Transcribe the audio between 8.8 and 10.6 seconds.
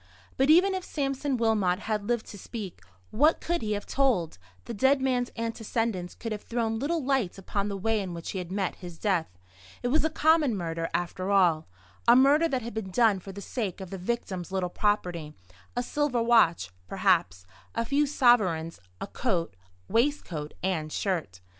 death. It was a common